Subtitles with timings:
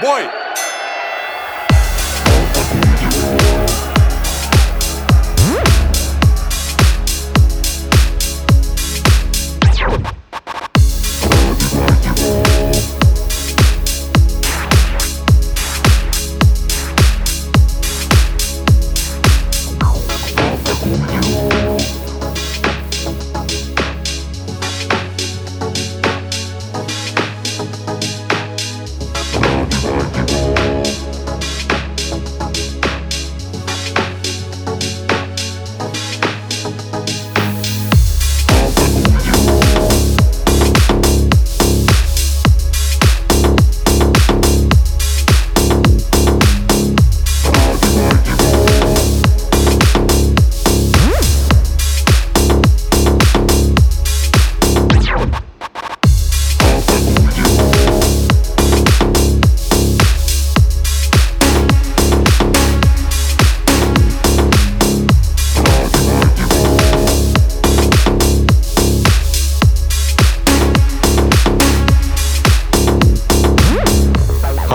[0.00, 0.22] Boi!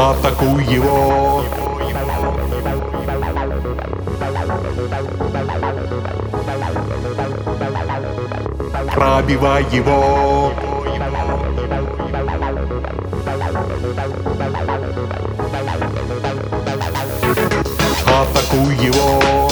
[0.03, 1.45] Атакуй его!
[8.93, 10.51] Пробивай его!
[18.05, 19.49] Атакуй его!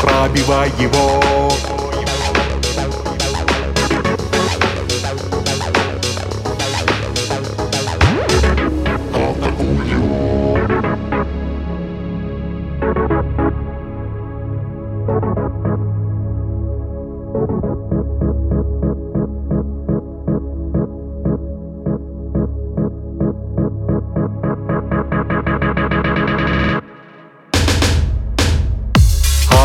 [0.00, 1.77] Пробивай его!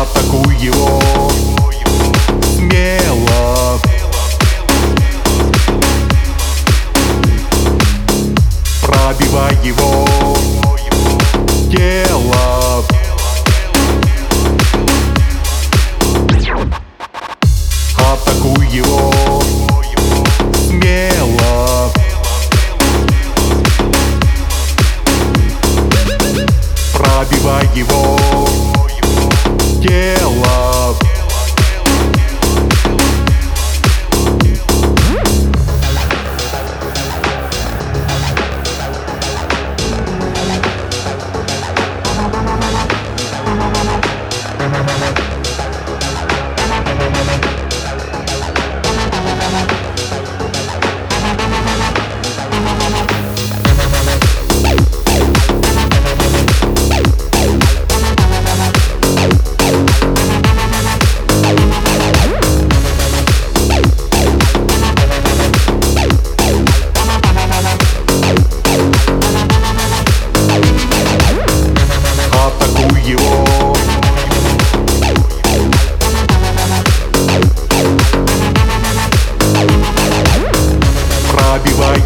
[0.04, 1.00] Атакуй его!
[2.42, 3.80] Смело!
[8.82, 10.06] Пробивай его!
[11.70, 12.84] Тело!
[17.96, 19.10] Атакуй его!
[20.68, 21.90] Смело!
[26.92, 28.33] Пробивай его!
[29.86, 30.73] Тело!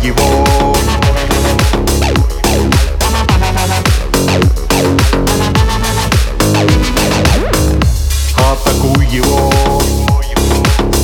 [0.09, 0.75] Его!
[8.37, 9.53] Атакуй его!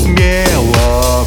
[0.02, 1.26] Смело!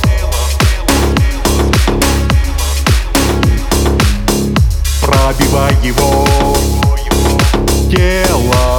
[5.02, 6.26] Пробивай его!
[7.92, 8.77] Тело!